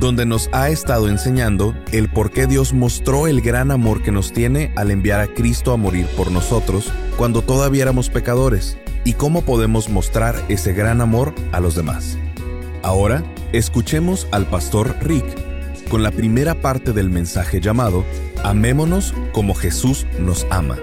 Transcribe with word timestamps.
donde 0.00 0.26
nos 0.26 0.48
ha 0.52 0.68
estado 0.68 1.08
enseñando 1.08 1.74
el 1.92 2.08
por 2.08 2.30
qué 2.30 2.46
Dios 2.46 2.72
mostró 2.72 3.26
el 3.26 3.40
gran 3.40 3.70
amor 3.70 4.02
que 4.02 4.12
nos 4.12 4.32
tiene 4.32 4.72
al 4.76 4.90
enviar 4.90 5.20
a 5.20 5.28
Cristo 5.28 5.72
a 5.72 5.76
morir 5.76 6.06
por 6.16 6.30
nosotros 6.30 6.92
cuando 7.16 7.42
todavía 7.42 7.82
éramos 7.82 8.10
pecadores 8.10 8.76
y 9.04 9.14
cómo 9.14 9.42
podemos 9.42 9.88
mostrar 9.88 10.34
ese 10.48 10.72
gran 10.72 11.00
amor 11.00 11.34
a 11.52 11.60
los 11.60 11.74
demás. 11.74 12.18
Ahora, 12.82 13.22
escuchemos 13.52 14.26
al 14.30 14.46
pastor 14.46 14.96
Rick 15.00 15.24
con 15.88 16.02
la 16.02 16.10
primera 16.10 16.54
parte 16.54 16.92
del 16.92 17.10
mensaje 17.10 17.60
llamado 17.60 18.04
Amémonos 18.42 19.14
como 19.32 19.54
Jesús 19.54 20.06
nos 20.18 20.46
ama. 20.50 20.76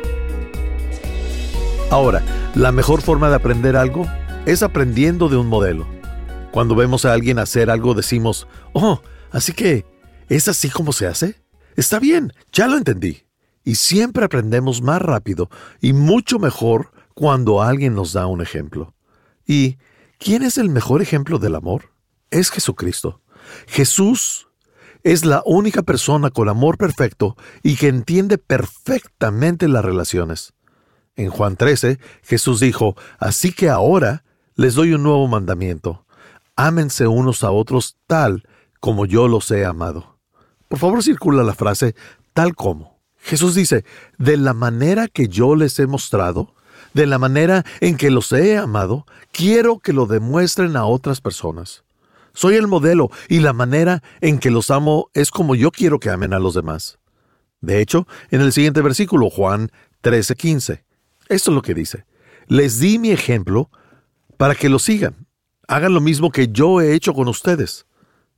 Ahora, 1.89 2.23
la 2.55 2.71
mejor 2.71 3.01
forma 3.01 3.29
de 3.29 3.35
aprender 3.35 3.75
algo 3.75 4.07
es 4.45 4.63
aprendiendo 4.63 5.29
de 5.29 5.37
un 5.37 5.47
modelo. 5.47 6.00
Cuando 6.51 6.75
vemos 6.75 7.05
a 7.05 7.13
alguien 7.13 7.39
hacer 7.39 7.69
algo 7.69 7.93
decimos, 7.93 8.47
oh, 8.73 9.01
así 9.31 9.53
que, 9.53 9.85
¿es 10.27 10.47
así 10.47 10.69
como 10.69 10.91
se 10.91 11.07
hace? 11.07 11.41
Está 11.75 11.99
bien, 11.99 12.33
ya 12.51 12.67
lo 12.67 12.77
entendí. 12.77 13.23
Y 13.63 13.75
siempre 13.75 14.25
aprendemos 14.25 14.81
más 14.81 15.01
rápido 15.01 15.49
y 15.79 15.93
mucho 15.93 16.39
mejor 16.39 16.91
cuando 17.13 17.61
alguien 17.61 17.95
nos 17.95 18.13
da 18.13 18.27
un 18.27 18.41
ejemplo. 18.41 18.93
¿Y 19.45 19.77
quién 20.17 20.43
es 20.43 20.57
el 20.57 20.69
mejor 20.69 21.01
ejemplo 21.01 21.39
del 21.39 21.55
amor? 21.55 21.91
Es 22.31 22.49
Jesucristo. 22.49 23.21
Jesús 23.67 24.47
es 25.03 25.25
la 25.25 25.41
única 25.45 25.83
persona 25.83 26.31
con 26.31 26.49
amor 26.49 26.77
perfecto 26.77 27.37
y 27.63 27.75
que 27.75 27.87
entiende 27.87 28.37
perfectamente 28.37 29.67
las 29.67 29.85
relaciones. 29.85 30.53
En 31.15 31.29
Juan 31.29 31.55
13, 31.55 31.99
Jesús 32.23 32.59
dijo, 32.59 32.95
Así 33.19 33.51
que 33.51 33.69
ahora 33.69 34.23
les 34.55 34.75
doy 34.75 34.93
un 34.93 35.03
nuevo 35.03 35.27
mandamiento, 35.27 36.05
ámense 36.55 37.07
unos 37.07 37.43
a 37.43 37.51
otros 37.51 37.97
tal 38.07 38.43
como 38.79 39.05
yo 39.05 39.27
los 39.27 39.49
he 39.51 39.65
amado. 39.65 40.17
Por 40.67 40.79
favor, 40.79 41.03
circula 41.03 41.43
la 41.43 41.53
frase 41.53 41.95
tal 42.33 42.55
como. 42.55 42.99
Jesús 43.17 43.55
dice, 43.55 43.85
de 44.17 44.37
la 44.37 44.53
manera 44.53 45.07
que 45.07 45.27
yo 45.27 45.55
les 45.55 45.77
he 45.79 45.85
mostrado, 45.85 46.55
de 46.93 47.05
la 47.05 47.19
manera 47.19 47.63
en 47.79 47.95
que 47.95 48.09
los 48.09 48.31
he 48.31 48.57
amado, 48.57 49.05
quiero 49.31 49.79
que 49.79 49.93
lo 49.93 50.07
demuestren 50.07 50.75
a 50.75 50.85
otras 50.85 51.21
personas. 51.21 51.83
Soy 52.33 52.55
el 52.55 52.67
modelo 52.67 53.11
y 53.27 53.39
la 53.39 53.53
manera 53.53 54.01
en 54.21 54.39
que 54.39 54.51
los 54.51 54.71
amo 54.71 55.09
es 55.13 55.31
como 55.31 55.55
yo 55.55 55.71
quiero 55.71 55.99
que 55.99 56.09
amen 56.09 56.33
a 56.33 56.39
los 56.39 56.53
demás. 56.53 56.97
De 57.59 57.81
hecho, 57.81 58.07
en 58.31 58.41
el 58.41 58.53
siguiente 58.53 58.81
versículo, 58.81 59.29
Juan 59.29 59.71
13:15, 60.01 60.83
esto 61.29 61.51
es 61.51 61.55
lo 61.55 61.61
que 61.61 61.73
dice. 61.73 62.05
Les 62.47 62.79
di 62.79 62.97
mi 62.97 63.11
ejemplo 63.11 63.69
para 64.37 64.55
que 64.55 64.69
lo 64.69 64.79
sigan 64.79 65.27
hagan 65.71 65.93
lo 65.93 66.01
mismo 66.01 66.31
que 66.31 66.49
yo 66.49 66.81
he 66.81 66.93
hecho 66.93 67.13
con 67.13 67.29
ustedes. 67.29 67.85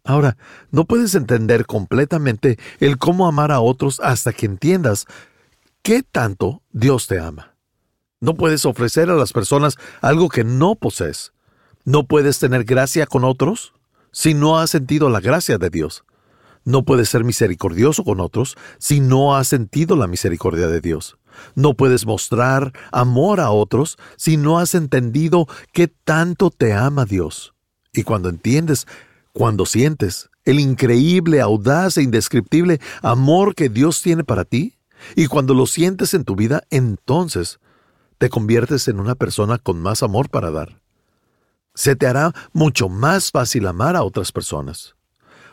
Ahora, 0.04 0.38
no 0.70 0.86
puedes 0.86 1.16
entender 1.16 1.66
completamente 1.66 2.60
el 2.80 3.00
cómo 3.00 3.28
amar 3.28 3.52
a 3.52 3.60
otros 3.60 4.00
hasta 4.02 4.34
que 4.34 4.46
entiendas 4.46 5.08
qué 5.82 6.04
tanto 6.04 6.62
Dios 6.72 7.08
te 7.08 7.20
ama. 7.20 7.56
No 8.20 8.36
puedes 8.36 8.66
ofrecer 8.66 9.10
a 9.10 9.16
las 9.16 9.34
personas 9.34 9.78
algo 10.00 10.30
que 10.30 10.44
no 10.44 10.76
posees. 10.76 11.34
No 11.86 12.06
puedes 12.06 12.38
tener 12.38 12.66
gracia 12.66 13.08
con 13.08 13.24
otros 13.24 13.74
si 14.12 14.36
no 14.36 14.60
has 14.60 14.70
sentido 14.70 15.10
la 15.10 15.20
gracia 15.20 15.58
de 15.58 15.72
Dios. 15.72 16.04
No 16.66 16.86
puedes 16.86 17.10
ser 17.10 17.24
misericordioso 17.24 18.04
con 18.04 18.20
otros 18.20 18.56
si 18.78 19.00
no 19.00 19.36
has 19.36 19.48
sentido 19.48 19.96
la 19.96 20.06
misericordia 20.06 20.68
de 20.68 20.82
Dios. 20.82 21.18
No 21.56 21.74
puedes 21.74 22.06
mostrar 22.06 22.74
amor 22.92 23.40
a 23.40 23.52
otros 23.52 23.98
si 24.18 24.38
no 24.38 24.60
has 24.60 24.76
entendido 24.76 25.48
qué 25.72 25.88
tanto 25.88 26.50
te 26.50 26.74
ama 26.74 27.06
Dios. 27.06 27.54
Y 27.94 28.04
cuando 28.04 28.30
entiendes, 28.30 28.88
cuando 29.32 29.66
sientes 29.66 30.30
el 30.46 30.60
increíble, 30.60 31.42
audaz 31.42 31.98
e 31.98 32.04
indescriptible 32.04 32.80
amor 33.02 33.56
que 33.56 33.70
Dios 33.70 34.02
tiene 34.02 34.24
para 34.24 34.46
ti, 34.46 34.78
y 35.16 35.28
cuando 35.28 35.54
lo 35.54 35.66
sientes 35.66 36.14
en 36.14 36.24
tu 36.24 36.36
vida, 36.36 36.64
entonces 36.70 37.60
te 38.18 38.30
conviertes 38.30 38.88
en 38.88 39.00
una 39.00 39.16
persona 39.16 39.58
con 39.58 39.82
más 39.82 40.04
amor 40.04 40.30
para 40.30 40.52
dar. 40.52 40.80
Se 41.76 41.96
te 41.96 42.08
hará 42.08 42.34
mucho 42.54 42.88
más 42.88 43.32
fácil 43.32 43.68
amar 43.68 43.96
a 43.96 44.04
otras 44.04 44.32
personas. 44.32 44.96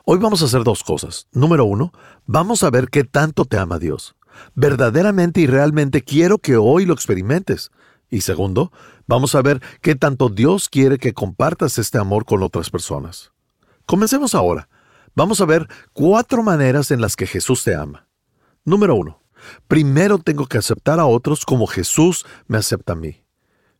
Hoy 0.05 0.19
vamos 0.19 0.43
a 0.43 0.47
hacer 0.47 0.65
dos 0.65 0.83
cosas. 0.83 1.27
Número 1.33 1.65
uno, 1.65 1.93
vamos 2.27 2.63
a 2.63 2.71
ver 2.71 2.89
qué 2.89 3.05
tanto 3.05 3.45
te 3.45 3.59
ama 3.59 3.79
Dios. 3.79 4.15
Verdaderamente 4.55 5.41
y 5.41 5.47
realmente 5.47 6.03
quiero 6.03 6.39
que 6.39 6.57
hoy 6.57 6.87
lo 6.87 6.95
experimentes. 6.95 7.71
Y 8.11 8.23
segundo, 8.23 8.73
vamos 9.07 9.35
a 9.35 9.43
ver 9.43 9.63
qué 9.81 9.95
tanto 9.95 10.29
Dios 10.29 10.69
quiere 10.69 10.99
que 10.99 11.13
compartas 11.13 11.79
este 11.79 11.99
amor 11.99 12.25
con 12.25 12.43
otras 12.43 12.71
personas. 12.71 13.33
Comencemos 13.87 14.35
ahora. 14.35 14.69
Vamos 15.15 15.41
a 15.41 15.45
ver 15.45 15.69
cuatro 15.93 16.43
maneras 16.43 16.91
en 16.91 17.01
las 17.01 17.17
que 17.17 17.27
Jesús 17.27 17.65
te 17.65 17.75
ama. 17.75 18.07
Número 18.65 18.95
uno, 18.95 19.23
primero 19.69 20.19
tengo 20.19 20.47
que 20.47 20.59
aceptar 20.59 21.01
a 21.01 21.07
otros 21.07 21.45
como 21.45 21.67
Jesús 21.67 22.25
me 22.47 22.59
acepta 22.59 22.93
a 22.93 22.97
mí. 22.97 23.25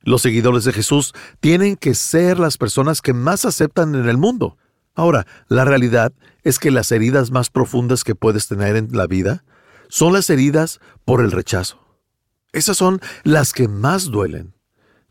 Los 0.03 0.23
seguidores 0.23 0.65
de 0.65 0.73
Jesús 0.73 1.13
tienen 1.41 1.77
que 1.77 1.95
ser 1.95 2.39
las 2.39 2.57
personas 2.57 3.03
que 3.03 3.13
más 3.13 3.45
aceptan 3.45 3.95
en 3.95 4.09
el 4.09 4.17
mundo. 4.17 4.57
Ahora, 4.95 5.27
la 5.49 5.65
realidad 5.65 6.13
es 6.43 6.59
que 6.59 6.71
las 6.71 6.91
heridas 6.91 7.31
más 7.31 7.51
profundas 7.51 8.03
que 8.03 8.15
puedes 8.15 8.49
tener 8.49 8.77
en 8.77 8.89
la 8.93 9.07
vida 9.07 9.45
son 9.91 10.15
las 10.15 10.31
heridas 10.31 10.81
por 11.05 11.21
el 11.21 11.33
rechazo. 11.33 11.79
Esas 12.53 12.77
son 12.77 13.01
las 13.23 13.53
que 13.53 13.69
más 13.69 14.07
duelen. 14.07 14.55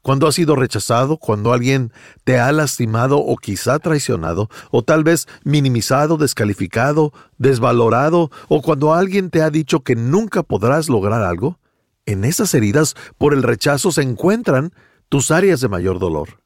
Cuando 0.02 0.28
has 0.28 0.36
sido 0.36 0.56
rechazado, 0.56 1.18
cuando 1.18 1.54
alguien 1.54 1.92
te 2.24 2.40
ha 2.40 2.52
lastimado 2.52 3.20
o 3.20 3.36
quizá 3.36 3.80
traicionado, 3.80 4.50
o 4.72 4.82
tal 4.82 5.04
vez 5.04 5.28
minimizado, 5.44 6.18
descalificado, 6.18 7.14
desvalorado, 7.38 8.32
o 8.48 8.62
cuando 8.62 8.94
alguien 8.94 9.30
te 9.30 9.42
ha 9.42 9.50
dicho 9.50 9.82
que 9.82 9.96
nunca 9.96 10.42
podrás 10.42 10.90
lograr 10.90 11.22
algo, 11.22 11.60
en 12.06 12.24
esas 12.24 12.54
heridas 12.54 12.96
por 13.18 13.34
el 13.34 13.44
rechazo 13.44 13.92
se 13.92 14.02
encuentran 14.02 14.74
tus 15.10 15.32
áreas 15.32 15.60
de 15.60 15.68
mayor 15.68 16.00
dolor. 16.00 16.42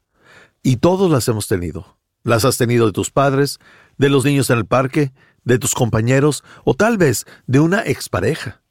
Y 0.62 0.76
todos 0.76 1.10
las 1.10 1.28
hemos 1.28 1.46
tenido. 1.46 1.98
Las 2.22 2.44
has 2.44 2.56
tenido 2.56 2.86
de 2.86 2.92
tus 2.92 3.10
padres, 3.10 3.60
de 3.98 4.08
los 4.08 4.24
niños 4.24 4.50
en 4.50 4.58
el 4.58 4.66
parque, 4.66 5.12
de 5.44 5.58
tus 5.58 5.74
compañeros 5.74 6.44
o 6.64 6.74
tal 6.74 6.98
vez 6.98 7.26
de 7.46 7.60
una 7.60 7.82
expareja, 7.82 8.62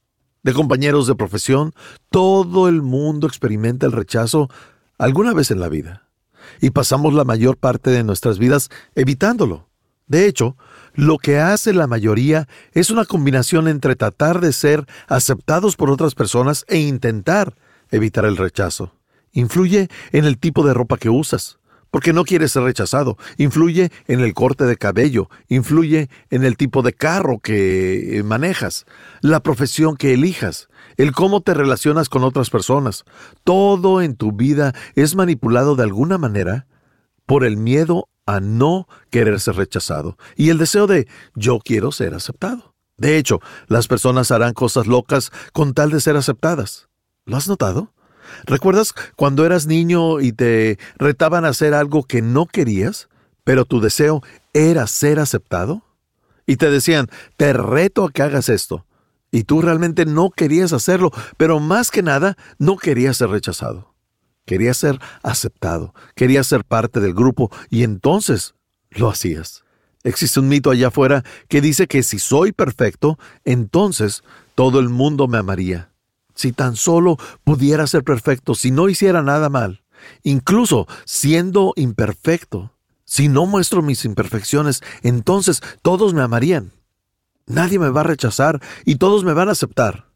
de 0.43 0.53
compañeros 0.53 1.07
de 1.07 1.15
profesión. 1.15 1.73
Todo 2.09 2.67
el 2.67 2.81
mundo 2.81 3.27
experimenta 3.27 3.85
el 3.85 3.91
rechazo 3.91 4.49
alguna 4.97 5.33
vez 5.33 5.51
en 5.51 5.59
la 5.59 5.69
vida 5.69 6.09
y 6.61 6.71
pasamos 6.71 7.13
la 7.13 7.23
mayor 7.23 7.57
parte 7.57 7.89
de 7.89 8.03
nuestras 8.03 8.39
vidas 8.39 8.69
evitándolo. 8.95 9.69
De 10.07 10.27
hecho, 10.27 10.57
lo 10.93 11.17
que 11.17 11.39
hace 11.39 11.73
la 11.73 11.87
mayoría 11.87 12.47
es 12.73 12.89
una 12.89 13.05
combinación 13.05 13.67
entre 13.67 13.95
tratar 13.95 14.41
de 14.41 14.53
ser 14.53 14.85
aceptados 15.07 15.75
por 15.75 15.89
otras 15.89 16.13
personas 16.13 16.65
e 16.67 16.77
intentar 16.77 17.55
evitar 17.89 18.25
el 18.25 18.37
rechazo. 18.37 18.93
Influye 19.31 19.89
en 20.11 20.25
el 20.25 20.37
tipo 20.37 20.65
de 20.65 20.73
ropa 20.73 20.97
que 20.97 21.09
usas, 21.09 21.57
porque 21.93 22.11
no 22.11 22.23
quieres 22.23 22.51
ser 22.51 22.63
rechazado. 22.63 23.17
Influye 23.37 23.91
en 24.07 24.21
el 24.21 24.33
corte 24.33 24.65
de 24.65 24.77
cabello, 24.77 25.29
influye 25.47 26.09
en 26.31 26.43
el 26.43 26.57
tipo 26.57 26.81
de 26.81 26.91
carro 26.91 27.37
que 27.37 28.17
eh, 28.17 28.23
manejas, 28.23 28.87
la 29.21 29.41
profesión 29.41 29.95
que 29.95 30.11
elijas, 30.11 30.69
el 30.97 31.11
cómo 31.11 31.41
te 31.41 31.53
relacionas 31.53 32.09
con 32.09 32.23
otras 32.23 32.49
personas. 32.49 33.03
Todo 33.43 34.01
en 34.01 34.15
tu 34.15 34.31
vida 34.31 34.73
es 34.95 35.15
manipulado 35.15 35.75
de 35.75 35.83
alguna 35.83 36.17
manera 36.17 36.65
por 37.27 37.45
el 37.45 37.57
miedo 37.57 38.09
a 38.25 38.39
no 38.39 38.87
querer 39.11 39.39
ser 39.39 39.57
rechazado 39.57 40.17
y 40.35 40.49
el 40.49 40.57
deseo 40.57 40.87
de 40.87 41.07
yo 41.35 41.59
quiero 41.59 41.91
ser 41.91 42.15
aceptado. 42.15 42.73
De 42.97 43.19
hecho, 43.19 43.39
las 43.67 43.87
personas 43.87 44.31
harán 44.31 44.53
cosas 44.53 44.87
locas 44.87 45.31
con 45.51 45.75
tal 45.75 45.91
de 45.91 46.01
ser 46.01 46.17
aceptadas. 46.17 46.89
¿Lo 47.25 47.37
has 47.37 47.47
notado? 47.47 47.93
¿Recuerdas 48.45 48.93
cuando 49.15 49.45
eras 49.45 49.67
niño 49.67 50.19
y 50.19 50.31
te 50.31 50.77
retaban 50.97 51.45
a 51.45 51.49
hacer 51.49 51.73
algo 51.73 52.03
que 52.03 52.21
no 52.21 52.45
querías, 52.45 53.09
pero 53.43 53.65
tu 53.65 53.79
deseo 53.79 54.21
era 54.53 54.87
ser 54.87 55.19
aceptado? 55.19 55.83
Y 56.45 56.57
te 56.57 56.69
decían, 56.69 57.09
te 57.37 57.53
reto 57.53 58.05
a 58.05 58.11
que 58.11 58.21
hagas 58.21 58.49
esto. 58.49 58.85
Y 59.31 59.45
tú 59.45 59.61
realmente 59.61 60.05
no 60.05 60.29
querías 60.29 60.73
hacerlo, 60.73 61.11
pero 61.37 61.59
más 61.59 61.89
que 61.89 62.03
nada 62.03 62.37
no 62.59 62.77
querías 62.77 63.17
ser 63.17 63.29
rechazado. 63.29 63.93
Querías 64.45 64.77
ser 64.77 64.99
aceptado, 65.23 65.93
querías 66.15 66.47
ser 66.47 66.65
parte 66.65 66.99
del 66.99 67.13
grupo 67.13 67.49
y 67.69 67.83
entonces 67.83 68.55
lo 68.91 69.09
hacías. 69.09 69.63
Existe 70.03 70.41
un 70.41 70.49
mito 70.49 70.69
allá 70.69 70.89
afuera 70.89 71.23
que 71.47 71.61
dice 71.61 71.87
que 71.87 72.03
si 72.03 72.19
soy 72.19 72.51
perfecto, 72.51 73.17
entonces 73.45 74.23
todo 74.53 74.79
el 74.79 74.89
mundo 74.89 75.29
me 75.29 75.37
amaría. 75.37 75.92
Si 76.33 76.51
tan 76.51 76.75
solo 76.75 77.17
pudiera 77.43 77.87
ser 77.87 78.03
perfecto, 78.03 78.55
si 78.55 78.71
no 78.71 78.89
hiciera 78.89 79.21
nada 79.21 79.49
mal, 79.49 79.83
incluso 80.23 80.87
siendo 81.05 81.73
imperfecto, 81.75 82.73
si 83.05 83.27
no 83.27 83.45
muestro 83.45 83.81
mis 83.81 84.05
imperfecciones, 84.05 84.81
entonces 85.03 85.61
todos 85.81 86.13
me 86.13 86.21
amarían. 86.21 86.71
Nadie 87.45 87.77
me 87.77 87.89
va 87.89 88.01
a 88.01 88.05
rechazar 88.05 88.61
y 88.85 88.95
todos 88.95 89.23
me 89.23 89.33
van 89.33 89.49
a 89.49 89.53
aceptar. 89.53 90.07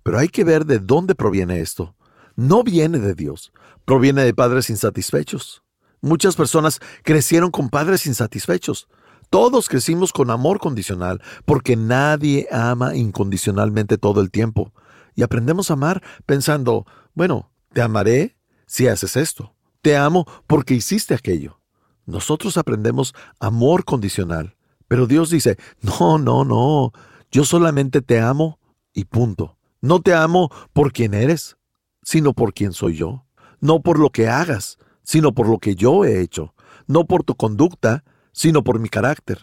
Pero 0.02 0.18
hay 0.18 0.28
que 0.28 0.44
ver 0.44 0.66
de 0.66 0.80
dónde 0.80 1.14
proviene 1.14 1.60
esto. 1.60 1.96
No 2.36 2.62
viene 2.62 2.98
de 2.98 3.14
Dios, 3.14 3.54
proviene 3.86 4.22
de 4.22 4.34
padres 4.34 4.68
insatisfechos. 4.68 5.62
Muchas 6.02 6.36
personas 6.36 6.78
crecieron 7.04 7.50
con 7.50 7.70
padres 7.70 8.04
insatisfechos. 8.04 8.86
Todos 9.30 9.68
crecimos 9.68 10.12
con 10.12 10.30
amor 10.30 10.58
condicional, 10.58 11.20
porque 11.44 11.76
nadie 11.76 12.48
ama 12.50 12.96
incondicionalmente 12.96 13.98
todo 13.98 14.20
el 14.20 14.30
tiempo. 14.30 14.72
Y 15.14 15.22
aprendemos 15.22 15.70
a 15.70 15.74
amar 15.74 16.02
pensando, 16.24 16.86
bueno, 17.14 17.50
te 17.72 17.82
amaré 17.82 18.36
si 18.66 18.88
haces 18.88 19.16
esto. 19.16 19.54
Te 19.82 19.96
amo 19.96 20.26
porque 20.46 20.74
hiciste 20.74 21.14
aquello. 21.14 21.60
Nosotros 22.06 22.56
aprendemos 22.56 23.14
amor 23.38 23.84
condicional. 23.84 24.56
Pero 24.86 25.06
Dios 25.06 25.28
dice, 25.28 25.58
no, 25.82 26.18
no, 26.18 26.44
no, 26.44 26.92
yo 27.30 27.44
solamente 27.44 28.00
te 28.00 28.20
amo 28.20 28.58
y 28.94 29.04
punto. 29.04 29.58
No 29.80 30.00
te 30.00 30.14
amo 30.14 30.50
por 30.72 30.92
quien 30.92 31.12
eres, 31.12 31.58
sino 32.02 32.32
por 32.32 32.54
quien 32.54 32.72
soy 32.72 32.96
yo. 32.96 33.26
No 33.60 33.82
por 33.82 33.98
lo 33.98 34.10
que 34.10 34.28
hagas, 34.28 34.78
sino 35.02 35.34
por 35.34 35.48
lo 35.48 35.58
que 35.58 35.74
yo 35.74 36.04
he 36.04 36.20
hecho, 36.20 36.54
no 36.86 37.06
por 37.06 37.24
tu 37.24 37.34
conducta, 37.34 38.04
sino 38.32 38.64
por 38.64 38.78
mi 38.78 38.88
carácter. 38.88 39.38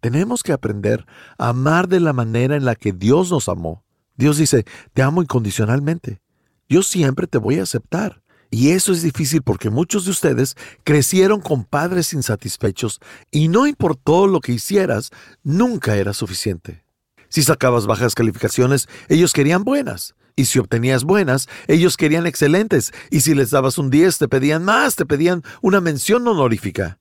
Tenemos 0.00 0.42
que 0.42 0.52
aprender 0.52 1.06
a 1.38 1.50
amar 1.50 1.88
de 1.88 2.00
la 2.00 2.12
manera 2.12 2.56
en 2.56 2.64
la 2.64 2.74
que 2.74 2.92
Dios 2.92 3.30
nos 3.30 3.48
amó. 3.48 3.84
Dios 4.16 4.38
dice, 4.38 4.64
te 4.92 5.02
amo 5.02 5.22
incondicionalmente. 5.22 6.20
Yo 6.68 6.82
siempre 6.82 7.26
te 7.26 7.38
voy 7.38 7.58
a 7.58 7.64
aceptar. 7.64 8.22
Y 8.50 8.70
eso 8.70 8.92
es 8.92 9.02
difícil 9.02 9.42
porque 9.42 9.70
muchos 9.70 10.04
de 10.04 10.10
ustedes 10.10 10.56
crecieron 10.82 11.40
con 11.40 11.64
padres 11.64 12.12
insatisfechos 12.12 13.00
y 13.30 13.48
no 13.48 13.66
importó 13.66 14.26
lo 14.26 14.40
que 14.40 14.52
hicieras, 14.52 15.10
nunca 15.44 15.96
era 15.96 16.12
suficiente. 16.12 16.84
Si 17.28 17.42
sacabas 17.42 17.86
bajas 17.86 18.14
calificaciones, 18.14 18.88
ellos 19.08 19.32
querían 19.32 19.62
buenas. 19.62 20.14
Y 20.34 20.46
si 20.46 20.58
obtenías 20.58 21.04
buenas, 21.04 21.48
ellos 21.68 21.96
querían 21.96 22.26
excelentes. 22.26 22.92
Y 23.10 23.20
si 23.20 23.34
les 23.34 23.50
dabas 23.50 23.78
un 23.78 23.90
10, 23.90 24.18
te 24.18 24.28
pedían 24.28 24.64
más, 24.64 24.96
te 24.96 25.06
pedían 25.06 25.42
una 25.60 25.80
mención 25.80 26.26
honorífica. 26.26 26.99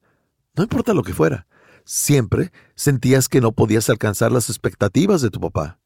No 0.60 0.64
importa 0.64 0.94
lo 0.94 1.04
que 1.04 1.14
fuera, 1.14 1.48
siempre 1.86 2.52
sentías 2.76 3.30
que 3.30 3.40
no 3.40 3.54
podías 3.54 3.90
alcanzar 3.90 4.34
las 4.34 4.50
expectativas 4.50 5.22
de 5.22 5.30
tu 5.30 5.40
papá, 5.40 5.80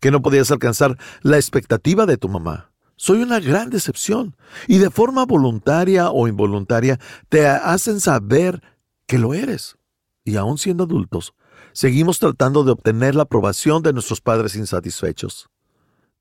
que 0.00 0.10
no 0.10 0.22
podías 0.22 0.50
alcanzar 0.50 0.96
la 1.20 1.36
expectativa 1.36 2.06
de 2.06 2.16
tu 2.16 2.30
mamá. 2.30 2.72
Soy 2.96 3.20
una 3.20 3.40
gran 3.40 3.68
decepción. 3.68 4.34
Y 4.68 4.78
de 4.78 4.88
forma 4.88 5.26
voluntaria 5.26 6.08
o 6.08 6.28
involuntaria 6.28 6.98
te 7.28 7.46
hacen 7.46 8.00
saber 8.00 8.62
que 9.06 9.18
lo 9.18 9.34
eres. 9.34 9.76
Y 10.24 10.36
aún 10.36 10.56
siendo 10.56 10.84
adultos, 10.84 11.34
Seguimos 11.74 12.18
tratando 12.18 12.64
de 12.64 12.72
obtener 12.72 13.14
la 13.14 13.24
aprobación 13.24 13.82
de 13.82 13.92
nuestros 13.92 14.22
padres 14.22 14.56
insatisfechos. 14.56 15.50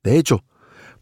De 0.04 0.18
hecho, 0.18 0.44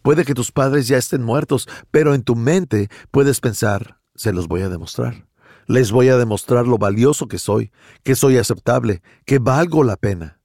puede 0.03 0.25
que 0.25 0.35
tus 0.35 0.51
padres 0.51 0.87
ya 0.87 0.99
estén 0.99 1.23
muertos, 1.23 1.67
pero 1.89 2.13
en 2.13 2.21
tu 2.21 2.35
mente 2.35 2.87
puedes 3.09 3.39
pensar, 3.39 3.99
se 4.13 4.31
los 4.31 4.47
voy 4.47 4.61
a 4.61 4.69
demostrar. 4.69 5.25
Les 5.67 5.91
voy 5.91 6.09
a 6.09 6.17
demostrar 6.17 6.67
lo 6.67 6.77
valioso 6.77 7.27
que 7.27 7.39
soy, 7.39 7.71
que 8.03 8.15
soy 8.15 8.37
aceptable, 8.37 9.01
que 9.25 9.39
valgo 9.39 9.83
la 9.83 9.95
pena. 9.95 10.41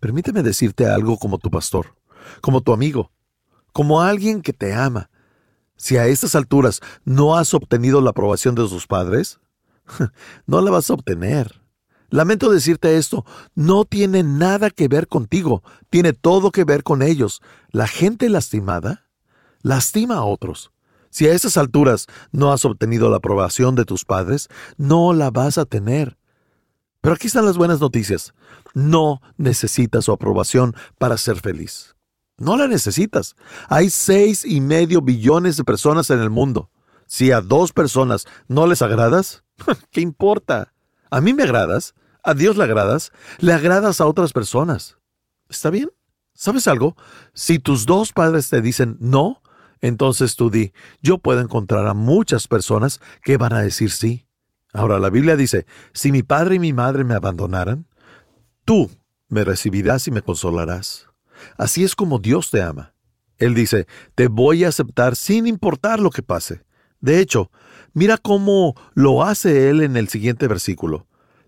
Permíteme 0.00 0.42
decirte 0.42 0.86
algo 0.86 1.18
como 1.18 1.38
tu 1.38 1.50
pastor, 1.50 1.96
como 2.40 2.60
tu 2.60 2.72
amigo, 2.72 3.10
como 3.72 4.02
alguien 4.02 4.42
que 4.42 4.52
te 4.52 4.74
ama. 4.74 5.10
Si 5.76 5.96
a 5.96 6.06
estas 6.06 6.34
alturas 6.34 6.80
no 7.04 7.36
has 7.36 7.54
obtenido 7.54 8.00
la 8.00 8.10
aprobación 8.10 8.54
de 8.54 8.68
tus 8.68 8.86
padres, 8.86 9.40
no 10.46 10.60
la 10.60 10.70
vas 10.70 10.90
a 10.90 10.94
obtener. 10.94 11.62
Lamento 12.10 12.50
decirte 12.50 12.96
esto, 12.96 13.24
no 13.54 13.84
tiene 13.84 14.22
nada 14.22 14.70
que 14.70 14.88
ver 14.88 15.08
contigo, 15.08 15.62
tiene 15.90 16.12
todo 16.12 16.52
que 16.52 16.64
ver 16.64 16.82
con 16.82 17.02
ellos. 17.02 17.40
La 17.70 17.88
gente 17.88 18.28
lastimada 18.28 19.04
lastima 19.64 20.16
a 20.16 20.24
otros. 20.24 20.70
Si 21.14 21.28
a 21.28 21.32
esas 21.32 21.56
alturas 21.56 22.08
no 22.32 22.52
has 22.52 22.64
obtenido 22.64 23.08
la 23.08 23.18
aprobación 23.18 23.76
de 23.76 23.84
tus 23.84 24.04
padres, 24.04 24.48
no 24.78 25.12
la 25.12 25.30
vas 25.30 25.58
a 25.58 25.64
tener. 25.64 26.18
Pero 27.00 27.14
aquí 27.14 27.28
están 27.28 27.44
las 27.44 27.56
buenas 27.56 27.80
noticias. 27.80 28.34
No 28.74 29.22
necesitas 29.36 30.06
su 30.06 30.12
aprobación 30.12 30.74
para 30.98 31.16
ser 31.16 31.36
feliz. 31.36 31.94
No 32.36 32.56
la 32.56 32.66
necesitas. 32.66 33.36
Hay 33.68 33.90
seis 33.90 34.44
y 34.44 34.60
medio 34.60 35.02
billones 35.02 35.56
de 35.56 35.62
personas 35.62 36.10
en 36.10 36.18
el 36.18 36.30
mundo. 36.30 36.72
Si 37.06 37.30
a 37.30 37.40
dos 37.40 37.72
personas 37.72 38.26
no 38.48 38.66
les 38.66 38.82
agradas, 38.82 39.44
¿qué 39.92 40.00
importa? 40.00 40.74
A 41.10 41.20
mí 41.20 41.32
me 41.32 41.44
agradas, 41.44 41.94
a 42.24 42.34
Dios 42.34 42.56
le 42.56 42.64
agradas, 42.64 43.12
le 43.38 43.52
agradas 43.52 44.00
a 44.00 44.06
otras 44.06 44.32
personas. 44.32 44.98
¿Está 45.48 45.70
bien? 45.70 45.92
¿Sabes 46.32 46.66
algo? 46.66 46.96
Si 47.34 47.60
tus 47.60 47.86
dos 47.86 48.12
padres 48.12 48.50
te 48.50 48.60
dicen 48.60 48.96
no, 48.98 49.43
entonces 49.86 50.34
tú 50.34 50.48
di, 50.48 50.72
yo 51.02 51.18
puedo 51.18 51.40
encontrar 51.40 51.86
a 51.86 51.92
muchas 51.92 52.48
personas 52.48 53.02
que 53.22 53.36
van 53.36 53.52
a 53.52 53.60
decir 53.60 53.90
sí. 53.90 54.26
Ahora 54.72 54.98
la 54.98 55.10
Biblia 55.10 55.36
dice, 55.36 55.66
si 55.92 56.10
mi 56.10 56.22
padre 56.22 56.54
y 56.54 56.58
mi 56.58 56.72
madre 56.72 57.04
me 57.04 57.12
abandonaran, 57.12 57.86
tú 58.64 58.90
me 59.28 59.44
recibirás 59.44 60.08
y 60.08 60.10
me 60.10 60.22
consolarás. 60.22 61.08
Así 61.58 61.84
es 61.84 61.94
como 61.94 62.18
Dios 62.18 62.50
te 62.50 62.62
ama. 62.62 62.94
Él 63.36 63.54
dice, 63.54 63.86
te 64.14 64.28
voy 64.28 64.64
a 64.64 64.68
aceptar 64.68 65.16
sin 65.16 65.46
importar 65.46 66.00
lo 66.00 66.08
que 66.08 66.22
pase. 66.22 66.62
De 67.00 67.20
hecho, 67.20 67.50
mira 67.92 68.16
cómo 68.16 68.74
lo 68.94 69.22
hace 69.22 69.68
Él 69.68 69.82
en 69.82 69.98
el 69.98 70.08
siguiente 70.08 70.48
versículo. 70.48 71.06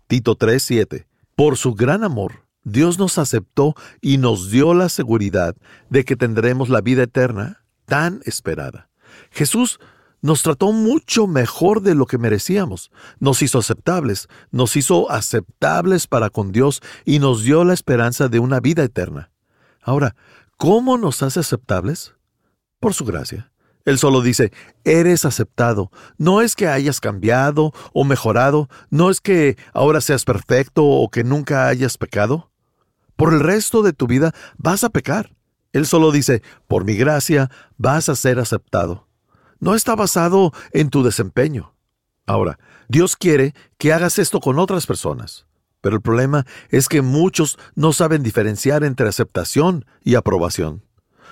Tito 0.08 0.36
3:7. 0.36 1.06
Por 1.36 1.56
su 1.56 1.74
gran 1.74 2.04
amor, 2.04 2.44
Dios 2.64 2.98
nos 2.98 3.16
aceptó 3.16 3.74
y 4.02 4.18
nos 4.18 4.50
dio 4.50 4.74
la 4.74 4.90
seguridad 4.90 5.56
de 5.88 6.04
que 6.04 6.16
tendremos 6.16 6.68
la 6.68 6.82
vida 6.82 7.04
eterna 7.04 7.62
tan 7.86 8.20
esperada. 8.24 8.88
Jesús 9.30 9.80
nos 10.20 10.42
trató 10.42 10.72
mucho 10.72 11.26
mejor 11.26 11.82
de 11.82 11.94
lo 11.94 12.06
que 12.06 12.18
merecíamos, 12.18 12.90
nos 13.20 13.42
hizo 13.42 13.58
aceptables, 13.58 14.28
nos 14.50 14.76
hizo 14.76 15.10
aceptables 15.10 16.06
para 16.06 16.30
con 16.30 16.52
Dios 16.52 16.82
y 17.04 17.18
nos 17.18 17.44
dio 17.44 17.64
la 17.64 17.74
esperanza 17.74 18.28
de 18.28 18.38
una 18.38 18.60
vida 18.60 18.82
eterna. 18.82 19.30
Ahora, 19.82 20.16
¿cómo 20.56 20.98
nos 20.98 21.22
hace 21.22 21.40
aceptables? 21.40 22.14
Por 22.80 22.92
su 22.92 23.04
gracia. 23.04 23.52
Él 23.84 23.98
solo 23.98 24.20
dice, 24.20 24.52
eres 24.84 25.24
aceptado. 25.24 25.92
No 26.18 26.42
es 26.42 26.56
que 26.56 26.66
hayas 26.66 27.00
cambiado 27.00 27.72
o 27.92 28.02
mejorado, 28.02 28.68
no 28.90 29.10
es 29.10 29.20
que 29.20 29.56
ahora 29.72 30.00
seas 30.00 30.24
perfecto 30.24 30.84
o 30.84 31.08
que 31.08 31.22
nunca 31.22 31.68
hayas 31.68 31.96
pecado. 31.96 32.50
Por 33.14 33.32
el 33.32 33.40
resto 33.40 33.82
de 33.82 33.92
tu 33.92 34.08
vida 34.08 34.34
vas 34.58 34.82
a 34.82 34.90
pecar. 34.90 35.35
Él 35.76 35.84
solo 35.84 36.10
dice, 36.10 36.40
por 36.68 36.86
mi 36.86 36.94
gracia 36.94 37.50
vas 37.76 38.08
a 38.08 38.16
ser 38.16 38.38
aceptado. 38.38 39.08
No 39.60 39.74
está 39.74 39.94
basado 39.94 40.54
en 40.72 40.88
tu 40.88 41.02
desempeño. 41.02 41.74
Ahora, 42.24 42.58
Dios 42.88 43.14
quiere 43.14 43.54
que 43.76 43.92
hagas 43.92 44.18
esto 44.18 44.40
con 44.40 44.58
otras 44.58 44.86
personas, 44.86 45.46
pero 45.82 45.96
el 45.96 46.00
problema 46.00 46.46
es 46.70 46.88
que 46.88 47.02
muchos 47.02 47.58
no 47.74 47.92
saben 47.92 48.22
diferenciar 48.22 48.84
entre 48.84 49.06
aceptación 49.06 49.84
y 50.02 50.14
aprobación. 50.14 50.82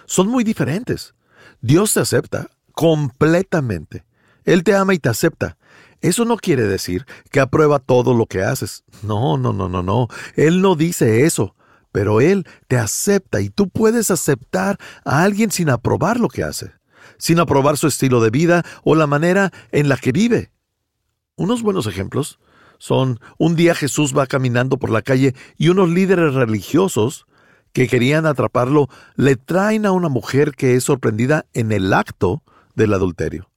Son 0.05 0.29
muy 0.29 0.45
diferentes. 0.45 1.15
Dios 1.63 1.95
te 1.95 2.01
acepta 2.01 2.51
completamente. 2.73 4.05
Él 4.45 4.63
te 4.63 4.77
ama 4.77 4.93
y 4.93 4.99
te 4.99 5.09
acepta. 5.09 5.57
Eso 6.03 6.27
no 6.27 6.37
quiere 6.37 6.65
decir 6.65 7.07
que 7.31 7.41
aprueba 7.41 7.79
todo 7.79 8.13
lo 8.13 8.27
que 8.27 8.43
haces. 8.43 8.85
No, 9.03 9.39
no, 9.39 9.55
no, 9.55 9.71
no, 9.71 9.83
no. 9.83 10.09
Él 10.37 10.61
no 10.61 10.77
dice 10.77 11.25
eso 11.25 11.55
pero 11.95 12.21
Él 12.21 12.45
te 12.67 12.77
acepta 12.77 13.41
y 13.41 13.51
tú 13.51 13.69
puedes 13.69 14.11
aceptar 14.11 14.79
a 15.05 15.23
alguien 15.23 15.53
sin 15.53 15.71
aprobar 15.71 16.19
lo 16.19 16.27
que 16.27 16.43
hace, 16.43 16.73
sin 17.19 17.39
aprobar 17.39 17.77
su 17.77 17.87
estilo 17.87 18.21
de 18.21 18.31
vida 18.31 18.65
o 18.83 18.97
la 18.97 19.07
manera 19.07 19.53
en 19.71 19.89
la 19.89 19.97
que 19.97 20.11
vive. 20.11 20.51
Unos 21.37 21.63
buenos 21.63 21.87
ejemplos 21.87 22.41
son 22.79 23.21
un 23.39 23.55
día 23.55 23.77
Jesús 23.77 24.13
va 24.13 24.27
caminando 24.27 24.77
por 24.77 24.91
la 24.91 25.03
calle 25.03 25.37
y 25.57 25.69
unos 25.69 25.89
líderes 25.89 26.35
religiosos 26.35 27.27
que 27.73 27.87
querían 27.87 28.27
atraparlo 28.27 28.89
le 29.15 29.37
traen 29.37 29.87
a 29.87 29.93
una 29.93 30.09
mujer 30.09 30.51
que 30.57 30.75
es 30.75 30.83
sorprendida 30.83 31.47
en 31.53 31.71
el 31.71 31.93
acto 31.93 32.43
del 32.75 32.93
adulterio. 32.93 33.51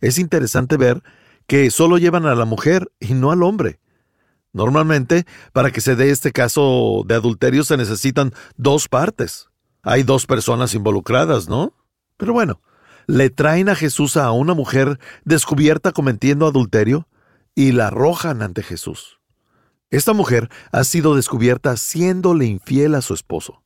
Es 0.00 0.18
interesante 0.18 0.76
ver 0.76 1.04
que 1.46 1.70
solo 1.70 1.98
llevan 1.98 2.26
a 2.26 2.34
la 2.34 2.46
mujer 2.46 2.90
y 2.98 3.14
no 3.14 3.30
al 3.30 3.44
hombre. 3.44 3.78
Normalmente, 4.52 5.26
para 5.52 5.70
que 5.70 5.80
se 5.80 5.96
dé 5.96 6.10
este 6.10 6.32
caso 6.32 7.04
de 7.06 7.14
adulterio 7.14 7.64
se 7.64 7.76
necesitan 7.76 8.32
dos 8.56 8.88
partes. 8.88 9.48
Hay 9.82 10.02
dos 10.02 10.26
personas 10.26 10.74
involucradas, 10.74 11.48
¿no? 11.48 11.72
Pero 12.16 12.32
bueno, 12.32 12.60
le 13.06 13.30
traen 13.30 13.68
a 13.68 13.74
Jesús 13.74 14.16
a 14.16 14.30
una 14.32 14.54
mujer 14.54 14.98
descubierta 15.24 15.92
cometiendo 15.92 16.46
adulterio 16.46 17.08
y 17.54 17.72
la 17.72 17.88
arrojan 17.88 18.42
ante 18.42 18.62
Jesús. 18.62 19.20
Esta 19.90 20.12
mujer 20.12 20.48
ha 20.70 20.84
sido 20.84 21.16
descubierta 21.16 21.76
siéndole 21.76 22.46
infiel 22.46 22.94
a 22.94 23.02
su 23.02 23.14
esposo. 23.14 23.62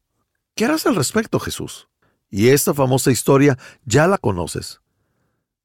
¿Qué 0.55 0.64
harás 0.64 0.87
al 0.87 0.97
respecto, 0.97 1.38
Jesús? 1.38 1.88
Y 2.31 2.49
esta 2.49 2.73
famosa 2.73 3.11
historia 3.11 3.59
ya 3.85 4.07
la 4.07 4.19
conoces. 4.19 4.81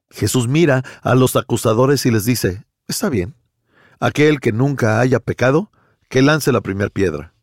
Jesús 0.10 0.48
mira 0.48 0.84
a 1.02 1.16
los 1.16 1.36
acusadores 1.36 2.06
y 2.06 2.12
les 2.12 2.26
dice, 2.26 2.66
está 2.88 3.10
bien, 3.10 3.36
aquel 4.00 4.40
que 4.40 4.52
nunca 4.52 5.00
haya 5.00 5.20
pecado, 5.20 5.72
que 6.10 6.22
lance 6.22 6.52
la 6.52 6.62
primera 6.62 6.90
piedra. 6.90 7.34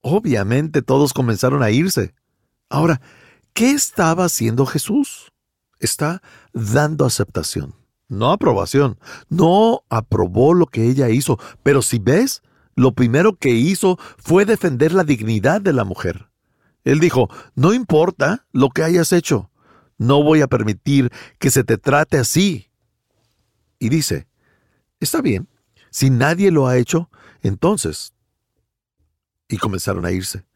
Obviamente 0.00 0.82
todos 0.82 1.12
comenzaron 1.12 1.62
a 1.62 1.70
irse. 1.70 2.14
Ahora, 2.68 3.00
¿qué 3.52 3.70
estaba 3.72 4.24
haciendo 4.24 4.66
Jesús? 4.66 5.32
Está 5.78 6.22
dando 6.52 7.04
aceptación, 7.04 7.74
no 8.08 8.30
aprobación. 8.30 8.98
No 9.28 9.84
aprobó 9.88 10.54
lo 10.54 10.66
que 10.66 10.88
ella 10.88 11.08
hizo, 11.08 11.38
pero 11.62 11.82
si 11.82 11.98
ves, 11.98 12.42
lo 12.74 12.92
primero 12.92 13.36
que 13.36 13.50
hizo 13.50 13.98
fue 14.16 14.44
defender 14.44 14.92
la 14.92 15.04
dignidad 15.04 15.60
de 15.60 15.72
la 15.72 15.84
mujer. 15.84 16.28
Él 16.84 16.98
dijo, 16.98 17.28
no 17.54 17.74
importa 17.74 18.46
lo 18.52 18.70
que 18.70 18.82
hayas 18.82 19.12
hecho, 19.12 19.50
no 19.98 20.22
voy 20.22 20.40
a 20.40 20.48
permitir 20.48 21.10
que 21.38 21.50
se 21.50 21.62
te 21.62 21.78
trate 21.78 22.18
así. 22.18 22.70
Y 23.78 23.88
dice, 23.88 24.26
está 24.98 25.20
bien, 25.20 25.48
si 25.92 26.10
nadie 26.10 26.50
lo 26.50 26.66
ha 26.66 26.76
hecho, 26.76 27.08
entonces... 27.42 28.14
Y 29.48 29.58
comenzaron 29.58 30.06
a 30.06 30.10
irse. 30.10 30.46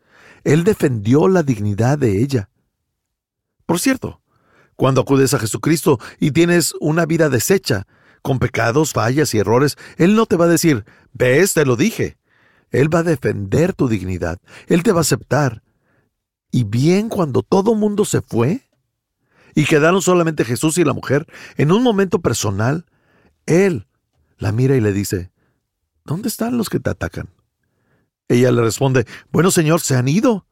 Él 0.43 0.65
defendió 0.65 1.29
la 1.29 1.43
dignidad 1.43 1.99
de 1.99 2.23
ella. 2.23 2.49
Por 3.67 3.79
cierto, 3.79 4.23
cuando 4.75 5.03
acudes 5.03 5.35
a 5.35 5.39
Jesucristo 5.39 6.01
y 6.19 6.31
tienes 6.31 6.75
una 6.81 7.05
vida 7.05 7.29
deshecha, 7.29 7.87
con 8.23 8.39
pecados, 8.39 8.93
fallas 8.93 9.35
y 9.35 9.39
errores, 9.39 9.77
Él 9.99 10.17
no 10.17 10.27
te 10.27 10.37
va 10.37 10.47
a 10.47 10.49
decir, 10.49 10.85
ves, 11.13 11.53
te 11.53 11.67
lo 11.67 11.77
dije. 11.77 12.17
Él 12.71 12.93
va 12.93 13.01
a 13.01 13.05
defender 13.05 13.75
tu 13.75 13.87
dignidad. 13.87 14.41
Él 14.67 14.83
te 14.83 14.93
va 14.93 14.99
a 14.99 15.01
aceptar. 15.03 15.63
Y 16.51 16.65
bien 16.65 17.09
cuando 17.09 17.43
todo 17.43 17.75
mundo 17.75 18.05
se 18.05 18.23
fue 18.23 18.63
y 19.55 19.65
quedaron 19.65 20.01
solamente 20.01 20.45
Jesús 20.45 20.79
y 20.79 20.85
la 20.85 20.95
mujer, 20.95 21.27
en 21.57 21.71
un 21.71 21.83
momento 21.83 22.21
personal, 22.21 22.87
Él 23.45 23.87
la 24.39 24.53
mira 24.53 24.77
y 24.77 24.81
le 24.81 24.93
dice, 24.93 25.31
¿Dónde 26.05 26.29
están 26.29 26.57
los 26.57 26.71
que 26.71 26.79
te 26.79 26.91
atacan? 26.91 27.29
Ella 28.29 28.53
le 28.53 28.63
responde, 28.63 29.07
Bueno, 29.33 29.51
Señor, 29.51 29.81
se 29.81 29.97
han 29.97 30.09
ido. 30.09 30.47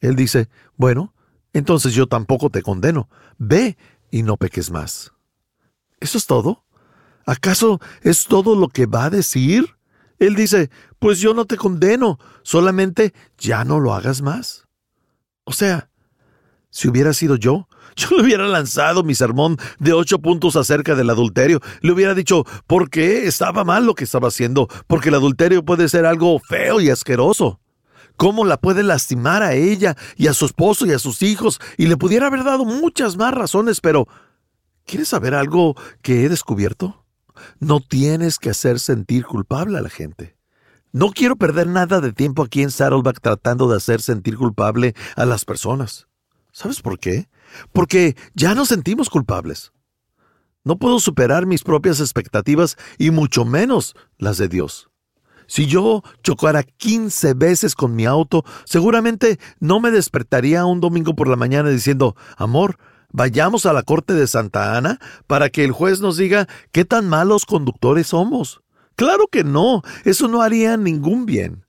Él 0.00 0.16
dice, 0.16 0.48
Bueno, 0.76 1.14
entonces 1.52 1.94
yo 1.94 2.06
tampoco 2.06 2.50
te 2.50 2.62
condeno. 2.62 3.08
Ve 3.38 3.76
y 4.10 4.22
no 4.22 4.36
peques 4.36 4.70
más. 4.70 5.12
¿Eso 6.00 6.18
es 6.18 6.26
todo? 6.26 6.64
¿Acaso 7.26 7.80
es 8.02 8.24
todo 8.26 8.54
lo 8.54 8.68
que 8.68 8.86
va 8.86 9.04
a 9.04 9.10
decir? 9.10 9.76
Él 10.18 10.34
dice, 10.34 10.70
Pues 10.98 11.20
yo 11.20 11.34
no 11.34 11.46
te 11.46 11.56
condeno, 11.56 12.18
solamente 12.42 13.14
ya 13.38 13.64
no 13.64 13.80
lo 13.80 13.94
hagas 13.94 14.20
más. 14.20 14.66
O 15.44 15.52
sea, 15.52 15.90
Si 16.70 16.88
hubiera 16.88 17.12
sido 17.12 17.36
yo, 17.36 17.68
yo 17.96 18.08
le 18.16 18.22
hubiera 18.22 18.46
lanzado 18.46 19.02
mi 19.02 19.14
sermón 19.14 19.56
de 19.78 19.92
ocho 19.92 20.18
puntos 20.18 20.56
acerca 20.56 20.94
del 20.94 21.10
adulterio. 21.10 21.60
Le 21.80 21.92
hubiera 21.92 22.14
dicho 22.14 22.44
por 22.66 22.90
qué 22.90 23.26
estaba 23.26 23.64
mal 23.64 23.86
lo 23.86 23.94
que 23.94 24.04
estaba 24.04 24.28
haciendo, 24.28 24.68
porque 24.86 25.08
el 25.08 25.16
adulterio 25.16 25.64
puede 25.64 25.88
ser 25.88 26.06
algo 26.06 26.38
feo 26.38 26.80
y 26.80 26.90
asqueroso. 26.90 27.60
Cómo 28.16 28.44
la 28.44 28.56
puede 28.56 28.82
lastimar 28.82 29.42
a 29.42 29.54
ella 29.54 29.96
y 30.16 30.26
a 30.26 30.34
su 30.34 30.46
esposo 30.46 30.86
y 30.86 30.92
a 30.92 30.98
sus 30.98 31.22
hijos, 31.22 31.60
y 31.76 31.86
le 31.86 31.96
pudiera 31.96 32.26
haber 32.26 32.42
dado 32.42 32.64
muchas 32.64 33.16
más 33.16 33.32
razones, 33.32 33.80
pero 33.80 34.08
¿quieres 34.84 35.08
saber 35.08 35.34
algo 35.34 35.76
que 36.02 36.24
he 36.24 36.28
descubierto? 36.28 37.04
No 37.60 37.78
tienes 37.78 38.38
que 38.38 38.50
hacer 38.50 38.80
sentir 38.80 39.24
culpable 39.24 39.78
a 39.78 39.82
la 39.82 39.88
gente. 39.88 40.36
No 40.90 41.10
quiero 41.12 41.36
perder 41.36 41.68
nada 41.68 42.00
de 42.00 42.12
tiempo 42.12 42.42
aquí 42.42 42.62
en 42.62 42.72
Saddleback 42.72 43.20
tratando 43.20 43.68
de 43.68 43.76
hacer 43.76 44.00
sentir 44.00 44.36
culpable 44.36 44.94
a 45.14 45.24
las 45.24 45.44
personas. 45.44 46.07
¿Sabes 46.58 46.82
por 46.82 46.98
qué? 46.98 47.28
Porque 47.72 48.16
ya 48.34 48.52
nos 48.56 48.66
sentimos 48.66 49.10
culpables. 49.10 49.70
No 50.64 50.76
puedo 50.76 50.98
superar 50.98 51.46
mis 51.46 51.62
propias 51.62 52.00
expectativas 52.00 52.76
y 52.98 53.12
mucho 53.12 53.44
menos 53.44 53.94
las 54.16 54.38
de 54.38 54.48
Dios. 54.48 54.90
Si 55.46 55.66
yo 55.66 56.02
chocara 56.24 56.64
15 56.64 57.34
veces 57.34 57.76
con 57.76 57.94
mi 57.94 58.06
auto, 58.06 58.44
seguramente 58.64 59.38
no 59.60 59.78
me 59.78 59.92
despertaría 59.92 60.66
un 60.66 60.80
domingo 60.80 61.14
por 61.14 61.28
la 61.28 61.36
mañana 61.36 61.68
diciendo, 61.68 62.16
amor, 62.36 62.80
vayamos 63.12 63.64
a 63.64 63.72
la 63.72 63.84
corte 63.84 64.14
de 64.14 64.26
Santa 64.26 64.76
Ana 64.76 64.98
para 65.28 65.50
que 65.50 65.62
el 65.62 65.70
juez 65.70 66.00
nos 66.00 66.16
diga 66.16 66.48
qué 66.72 66.84
tan 66.84 67.08
malos 67.08 67.46
conductores 67.46 68.08
somos. 68.08 68.62
Claro 68.96 69.28
que 69.30 69.44
no, 69.44 69.82
eso 70.04 70.26
no 70.26 70.42
haría 70.42 70.76
ningún 70.76 71.24
bien. 71.24 71.66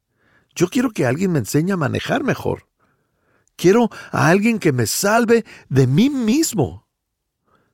Yo 0.56 0.68
quiero 0.68 0.90
que 0.90 1.06
alguien 1.06 1.32
me 1.32 1.38
enseñe 1.38 1.74
a 1.74 1.78
manejar 1.78 2.24
mejor. 2.24 2.69
Quiero 3.60 3.90
a 4.14 4.30
alguien 4.30 4.58
que 4.58 4.72
me 4.72 4.88
salve 4.88 5.44
de 5.68 5.86
mí 5.86 6.10
mismo. 6.10 6.88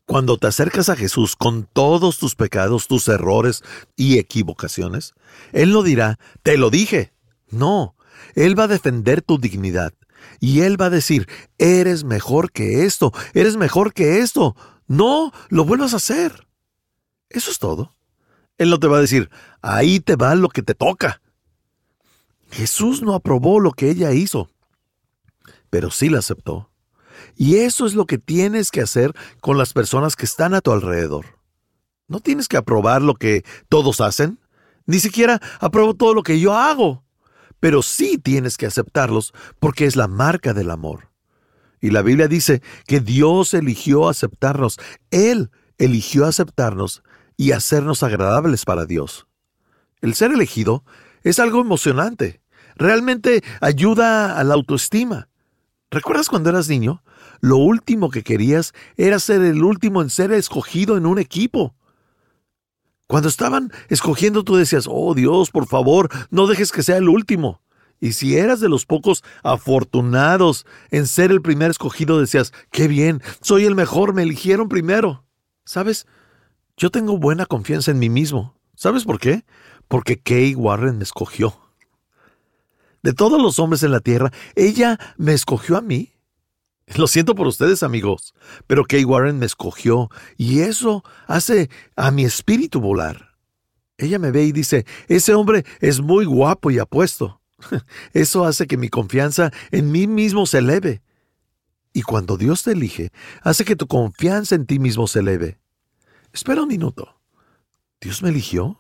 Cuando 0.07 0.37
te 0.37 0.47
acercas 0.47 0.89
a 0.89 0.95
Jesús 0.95 1.35
con 1.35 1.69
todos 1.71 2.17
tus 2.17 2.33
pecados, 2.33 2.87
tus 2.87 3.07
errores 3.07 3.63
y 3.95 4.17
equivocaciones, 4.17 5.13
Él 5.51 5.71
no 5.71 5.83
dirá, 5.83 6.17
te 6.41 6.57
lo 6.57 6.71
dije. 6.71 7.13
No, 7.51 7.95
Él 8.33 8.57
va 8.57 8.63
a 8.63 8.67
defender 8.67 9.21
tu 9.21 9.37
dignidad. 9.37 9.93
Y 10.39 10.61
Él 10.61 10.81
va 10.81 10.87
a 10.87 10.89
decir, 10.89 11.27
eres 11.59 12.03
mejor 12.03 12.51
que 12.51 12.85
esto, 12.85 13.13
eres 13.35 13.55
mejor 13.55 13.93
que 13.93 14.21
esto. 14.21 14.55
No, 14.87 15.31
lo 15.49 15.65
vuelvas 15.65 15.93
a 15.93 15.97
hacer. 15.97 16.47
Eso 17.29 17.51
es 17.51 17.59
todo. 17.59 17.95
Él 18.57 18.71
no 18.71 18.79
te 18.79 18.87
va 18.87 18.97
a 18.97 19.01
decir, 19.01 19.29
ahí 19.61 19.99
te 19.99 20.15
va 20.15 20.33
lo 20.33 20.49
que 20.49 20.63
te 20.63 20.73
toca. 20.73 21.21
Jesús 22.49 23.03
no 23.03 23.13
aprobó 23.13 23.59
lo 23.59 23.71
que 23.71 23.91
ella 23.91 24.13
hizo, 24.13 24.49
pero 25.69 25.91
sí 25.91 26.09
la 26.09 26.19
aceptó. 26.19 26.71
Y 27.35 27.57
eso 27.57 27.85
es 27.85 27.93
lo 27.93 28.05
que 28.05 28.17
tienes 28.17 28.71
que 28.71 28.81
hacer 28.81 29.13
con 29.41 29.57
las 29.57 29.73
personas 29.73 30.15
que 30.15 30.25
están 30.25 30.53
a 30.53 30.61
tu 30.61 30.71
alrededor. 30.71 31.39
No 32.07 32.19
tienes 32.19 32.47
que 32.47 32.57
aprobar 32.57 33.01
lo 33.01 33.15
que 33.15 33.43
todos 33.69 34.01
hacen, 34.01 34.39
ni 34.85 34.99
siquiera 34.99 35.41
apruebo 35.59 35.95
todo 35.95 36.13
lo 36.13 36.23
que 36.23 36.39
yo 36.39 36.53
hago, 36.53 37.03
pero 37.59 37.81
sí 37.81 38.17
tienes 38.17 38.57
que 38.57 38.67
aceptarlos 38.67 39.33
porque 39.59 39.85
es 39.85 39.95
la 39.95 40.07
marca 40.07 40.53
del 40.53 40.69
amor. 40.69 41.09
Y 41.81 41.89
la 41.89 42.01
Biblia 42.01 42.27
dice 42.27 42.61
que 42.87 42.99
Dios 42.99 43.53
eligió 43.53 44.07
aceptarnos, 44.07 44.77
Él 45.11 45.51
eligió 45.77 46.25
aceptarnos 46.25 47.03
y 47.37 47.51
hacernos 47.51 48.03
agradables 48.03 48.65
para 48.65 48.85
Dios. 48.85 49.27
El 50.01 50.13
ser 50.15 50.31
elegido 50.31 50.83
es 51.23 51.39
algo 51.39 51.61
emocionante. 51.61 52.41
Realmente 52.75 53.43
ayuda 53.61 54.37
a 54.37 54.43
la 54.43 54.53
autoestima. 54.53 55.29
¿Recuerdas 55.95 56.27
cuando 56.27 56.49
eras 56.49 56.67
niño? 56.67 57.01
Lo 57.39 57.55
último 57.55 58.09
que 58.09 58.21
querías 58.21 58.73
era 58.97 59.17
ser 59.17 59.41
el 59.43 59.63
último 59.63 60.01
en 60.01 60.09
ser 60.09 60.33
escogido 60.33 60.97
en 60.97 61.05
un 61.05 61.19
equipo. 61.19 61.73
Cuando 63.07 63.29
estaban 63.29 63.71
escogiendo 63.87 64.43
tú 64.43 64.57
decías, 64.57 64.87
oh 64.89 65.13
Dios, 65.13 65.51
por 65.51 65.67
favor, 65.67 66.09
no 66.31 66.47
dejes 66.47 66.73
que 66.73 66.83
sea 66.83 66.97
el 66.97 67.07
último. 67.07 67.61
Y 68.01 68.11
si 68.11 68.35
eras 68.35 68.59
de 68.59 68.67
los 68.67 68.85
pocos 68.85 69.23
afortunados 69.41 70.65
en 70.91 71.07
ser 71.07 71.31
el 71.31 71.41
primer 71.41 71.71
escogido, 71.71 72.19
decías, 72.19 72.51
qué 72.71 72.89
bien, 72.89 73.21
soy 73.39 73.63
el 73.63 73.75
mejor, 73.75 74.13
me 74.13 74.23
eligieron 74.23 74.67
primero. 74.67 75.23
¿Sabes? 75.63 76.07
Yo 76.75 76.91
tengo 76.91 77.17
buena 77.17 77.45
confianza 77.45 77.91
en 77.91 77.99
mí 77.99 78.09
mismo. 78.09 78.59
¿Sabes 78.75 79.05
por 79.05 79.17
qué? 79.17 79.45
Porque 79.87 80.19
Kay 80.19 80.55
Warren 80.55 80.97
me 80.97 81.05
escogió. 81.05 81.64
De 83.05 83.13
todos 83.13 83.39
los 83.39 83.59
hombres 83.59 83.83
en 83.83 83.91
la 83.91 83.99
tierra, 83.99 84.33
ella 84.55 84.97
me 85.15 85.33
escogió 85.33 85.77
a 85.77 85.81
mí. 85.81 86.13
Lo 86.95 87.05
siento 87.05 87.35
por 87.35 87.45
ustedes, 87.45 87.83
amigos, 87.83 88.33
pero 88.65 88.83
Kay 88.83 89.05
Warren 89.05 89.37
me 89.37 89.45
escogió 89.45 90.09
y 90.37 90.61
eso 90.61 91.03
hace 91.27 91.69
a 91.95 92.09
mi 92.09 92.25
espíritu 92.25 92.81
volar. 92.81 93.35
Ella 93.99 94.17
me 94.17 94.31
ve 94.31 94.45
y 94.45 94.51
dice, 94.51 94.87
ese 95.07 95.35
hombre 95.35 95.65
es 95.81 96.01
muy 96.01 96.25
guapo 96.25 96.71
y 96.71 96.79
apuesto. 96.79 97.41
Eso 98.13 98.43
hace 98.43 98.65
que 98.65 98.75
mi 98.75 98.89
confianza 98.89 99.51
en 99.69 99.91
mí 99.91 100.07
mismo 100.07 100.47
se 100.47 100.57
eleve. 100.57 101.03
Y 101.93 102.01
cuando 102.01 102.37
Dios 102.37 102.63
te 102.63 102.71
elige, 102.71 103.11
hace 103.43 103.65
que 103.65 103.75
tu 103.75 103.85
confianza 103.85 104.55
en 104.55 104.65
ti 104.65 104.79
mismo 104.79 105.05
se 105.05 105.19
eleve. 105.19 105.59
Espera 106.33 106.63
un 106.63 106.67
minuto. 106.67 107.21
¿Dios 108.01 108.23
me 108.23 108.29
eligió? 108.29 108.79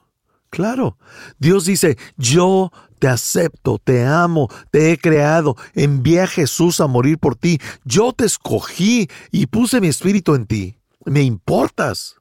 Claro. 0.55 0.97
Dios 1.37 1.65
dice, 1.65 1.97
yo 2.15 2.71
te 2.99 3.09
acepto, 3.09 3.77
te 3.77 4.05
amo, 4.05 4.47
te 4.71 4.93
he 4.93 4.97
creado, 4.97 5.57
envié 5.73 6.21
a 6.21 6.27
Jesús 6.27 6.79
a 6.79 6.87
morir 6.87 7.19
por 7.19 7.35
ti, 7.35 7.59
yo 7.83 8.13
te 8.13 8.23
escogí 8.23 9.09
y 9.33 9.47
puse 9.47 9.81
mi 9.81 9.87
espíritu 9.87 10.33
en 10.33 10.45
ti. 10.45 10.77
Me 11.03 11.23
importas. 11.23 12.15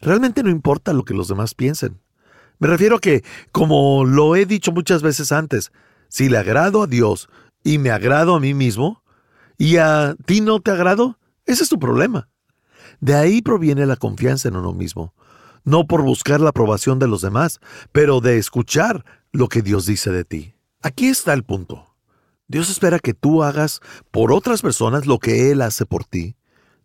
Realmente 0.00 0.42
no 0.42 0.48
importa 0.48 0.94
lo 0.94 1.04
que 1.04 1.12
los 1.12 1.28
demás 1.28 1.54
piensen. 1.54 2.00
Me 2.60 2.66
refiero 2.66 2.96
a 2.96 3.00
que, 3.00 3.22
como 3.52 4.06
lo 4.06 4.36
he 4.36 4.46
dicho 4.46 4.72
muchas 4.72 5.02
veces 5.02 5.30
antes, 5.30 5.70
si 6.08 6.30
le 6.30 6.38
agrado 6.38 6.82
a 6.82 6.86
Dios 6.86 7.28
y 7.62 7.76
me 7.76 7.90
agrado 7.90 8.36
a 8.36 8.40
mí 8.40 8.54
mismo, 8.54 9.02
y 9.58 9.76
a 9.76 10.16
ti 10.24 10.40
no 10.40 10.60
te 10.60 10.70
agrado, 10.70 11.18
ese 11.44 11.64
es 11.64 11.68
tu 11.68 11.78
problema. 11.78 12.30
De 13.00 13.14
ahí 13.14 13.42
proviene 13.42 13.84
la 13.84 13.96
confianza 13.96 14.48
en 14.48 14.56
uno 14.56 14.72
mismo, 14.72 15.12
no 15.64 15.86
por 15.86 16.02
buscar 16.02 16.40
la 16.40 16.50
aprobación 16.50 16.98
de 16.98 17.08
los 17.08 17.22
demás, 17.22 17.60
pero 17.92 18.20
de 18.20 18.38
escuchar 18.38 19.04
lo 19.32 19.48
que 19.48 19.62
Dios 19.62 19.86
dice 19.86 20.10
de 20.10 20.24
ti. 20.24 20.54
Aquí 20.82 21.08
está 21.08 21.32
el 21.32 21.44
punto. 21.44 21.94
Dios 22.46 22.70
espera 22.70 22.98
que 22.98 23.14
tú 23.14 23.42
hagas 23.42 23.80
por 24.10 24.32
otras 24.32 24.62
personas 24.62 25.06
lo 25.06 25.18
que 25.18 25.50
Él 25.50 25.62
hace 25.62 25.86
por 25.86 26.04
ti. 26.04 26.36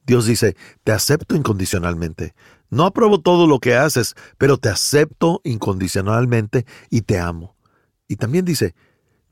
Dios 0.05 0.25
dice, 0.25 0.55
te 0.83 0.91
acepto 0.91 1.35
incondicionalmente. 1.35 2.33
No 2.69 2.85
apruebo 2.85 3.19
todo 3.19 3.45
lo 3.45 3.59
que 3.59 3.75
haces, 3.75 4.15
pero 4.37 4.57
te 4.57 4.69
acepto 4.69 5.41
incondicionalmente 5.43 6.65
y 6.89 7.01
te 7.01 7.19
amo. 7.19 7.55
Y 8.07 8.15
también 8.15 8.45
dice, 8.45 8.73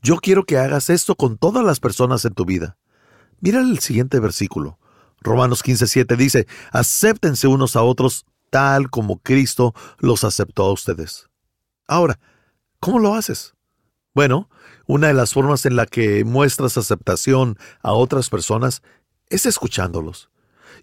yo 0.02 0.16
quiero 0.18 0.44
que 0.44 0.58
hagas 0.58 0.90
esto 0.90 1.16
con 1.16 1.38
todas 1.38 1.64
las 1.64 1.80
personas 1.80 2.24
en 2.24 2.34
tu 2.34 2.44
vida. 2.44 2.76
Mira 3.40 3.60
el 3.60 3.78
siguiente 3.78 4.20
versículo. 4.20 4.78
Romanos 5.20 5.64
15:7 5.64 6.16
dice, 6.16 6.46
acéptense 6.70 7.48
unos 7.48 7.74
a 7.74 7.82
otros 7.82 8.26
tal 8.50 8.90
como 8.90 9.18
Cristo 9.18 9.74
los 9.98 10.24
aceptó 10.24 10.64
a 10.64 10.72
ustedes. 10.72 11.28
Ahora, 11.86 12.18
¿cómo 12.80 12.98
lo 12.98 13.14
haces? 13.14 13.54
Bueno, 14.14 14.48
una 14.86 15.08
de 15.08 15.14
las 15.14 15.32
formas 15.32 15.66
en 15.66 15.76
la 15.76 15.86
que 15.86 16.24
muestras 16.24 16.76
aceptación 16.76 17.58
a 17.82 17.92
otras 17.92 18.30
personas 18.30 18.82
es 19.28 19.46
escuchándolos. 19.46 20.30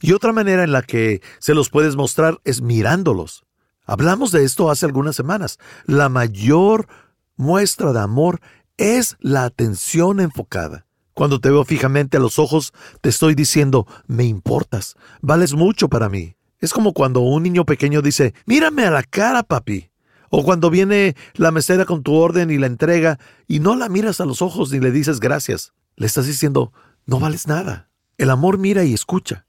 Y 0.01 0.13
otra 0.13 0.33
manera 0.33 0.63
en 0.63 0.71
la 0.71 0.81
que 0.81 1.21
se 1.39 1.53
los 1.53 1.69
puedes 1.69 1.95
mostrar 1.95 2.39
es 2.43 2.61
mirándolos. 2.61 3.45
Hablamos 3.85 4.31
de 4.31 4.43
esto 4.43 4.69
hace 4.69 4.85
algunas 4.85 5.15
semanas. 5.15 5.59
La 5.85 6.09
mayor 6.09 6.87
muestra 7.35 7.93
de 7.93 7.99
amor 7.99 8.41
es 8.77 9.15
la 9.19 9.45
atención 9.45 10.19
enfocada. 10.19 10.85
Cuando 11.13 11.39
te 11.39 11.49
veo 11.49 11.63
fijamente 11.63 12.17
a 12.17 12.19
los 12.19 12.39
ojos, 12.39 12.73
te 13.01 13.09
estoy 13.09 13.35
diciendo, 13.35 13.87
me 14.05 14.25
importas, 14.25 14.95
vales 15.21 15.53
mucho 15.53 15.87
para 15.87 16.09
mí. 16.09 16.34
Es 16.59 16.73
como 16.73 16.93
cuando 16.93 17.19
un 17.19 17.43
niño 17.43 17.65
pequeño 17.65 18.01
dice, 18.01 18.33
mírame 18.45 18.85
a 18.85 18.91
la 18.91 19.03
cara, 19.03 19.43
papi. 19.43 19.91
O 20.29 20.43
cuando 20.43 20.69
viene 20.69 21.15
la 21.35 21.51
mesera 21.51 21.85
con 21.85 22.03
tu 22.03 22.13
orden 22.13 22.49
y 22.49 22.57
la 22.57 22.67
entrega 22.67 23.19
y 23.47 23.59
no 23.59 23.75
la 23.75 23.89
miras 23.89 24.19
a 24.19 24.25
los 24.25 24.41
ojos 24.41 24.71
ni 24.71 24.79
le 24.79 24.91
dices 24.91 25.19
gracias. 25.19 25.73
Le 25.95 26.07
estás 26.07 26.27
diciendo, 26.27 26.73
no 27.05 27.19
vales 27.19 27.47
nada. 27.47 27.89
El 28.17 28.29
amor 28.29 28.57
mira 28.57 28.83
y 28.83 28.93
escucha. 28.93 29.45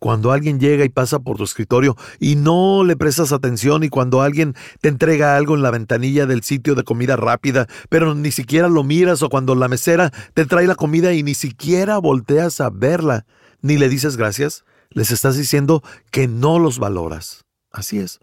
Cuando 0.00 0.32
alguien 0.32 0.60
llega 0.60 0.84
y 0.84 0.90
pasa 0.90 1.18
por 1.20 1.36
tu 1.36 1.44
escritorio 1.44 1.96
y 2.18 2.36
no 2.36 2.84
le 2.84 2.96
prestas 2.96 3.32
atención 3.32 3.84
y 3.84 3.88
cuando 3.88 4.22
alguien 4.22 4.54
te 4.80 4.88
entrega 4.88 5.36
algo 5.36 5.54
en 5.54 5.62
la 5.62 5.70
ventanilla 5.70 6.26
del 6.26 6.42
sitio 6.42 6.74
de 6.74 6.84
comida 6.84 7.16
rápida, 7.16 7.68
pero 7.88 8.14
ni 8.14 8.30
siquiera 8.30 8.68
lo 8.68 8.84
miras 8.84 9.22
o 9.22 9.30
cuando 9.30 9.54
la 9.54 9.68
mesera 9.68 10.12
te 10.34 10.44
trae 10.44 10.66
la 10.66 10.74
comida 10.74 11.14
y 11.14 11.22
ni 11.22 11.34
siquiera 11.34 11.98
volteas 11.98 12.60
a 12.60 12.70
verla, 12.70 13.24
ni 13.62 13.78
le 13.78 13.88
dices 13.88 14.16
gracias, 14.16 14.64
les 14.94 15.10
estás 15.10 15.36
diciendo 15.36 15.82
que 16.10 16.26
no 16.26 16.58
los 16.58 16.78
valoras. 16.78 17.44
Así 17.70 17.98
es, 17.98 18.20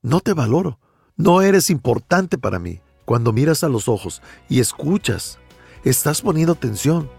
no 0.00 0.20
te 0.20 0.32
valoro, 0.32 0.78
no 1.16 1.42
eres 1.42 1.68
importante 1.68 2.38
para 2.38 2.58
mí. 2.58 2.80
Cuando 3.04 3.34
miras 3.34 3.62
a 3.62 3.68
los 3.68 3.88
ojos 3.88 4.22
y 4.48 4.60
escuchas, 4.60 5.38
estás 5.84 6.22
poniendo 6.22 6.54
atención, 6.54 7.10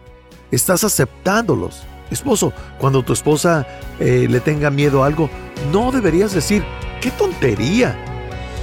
estás 0.49 0.83
aceptándolos 0.83 1.85
Esposo, 2.11 2.53
cuando 2.79 3.03
tu 3.03 3.13
esposa 3.13 3.65
eh, 3.99 4.27
le 4.29 4.39
tenga 4.39 4.69
miedo 4.69 5.03
a 5.03 5.07
algo, 5.07 5.29
no 5.71 5.91
deberías 5.91 6.33
decir, 6.33 6.63
¡qué 7.01 7.09
tontería! 7.11 7.97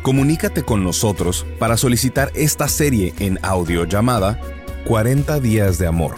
Comunícate 0.06 0.62
con 0.62 0.84
nosotros 0.84 1.48
para 1.58 1.78
solicitar 1.78 2.32
esta 2.36 2.68
serie 2.68 3.16
en 3.18 3.40
audio 3.42 3.86
llamada 3.86 4.40
40 4.86 5.40
días 5.40 5.80
de 5.80 5.88
amor. 5.88 6.14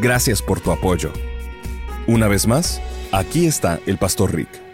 Gracias 0.00 0.40
por 0.42 0.60
tu 0.60 0.70
apoyo. 0.72 1.12
Una 2.06 2.28
vez 2.28 2.46
más, 2.46 2.80
aquí 3.12 3.46
está 3.46 3.80
el 3.86 3.96
Pastor 3.98 4.34
Rick. 4.34 4.71